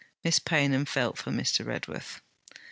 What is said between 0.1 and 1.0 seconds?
Miss Paynham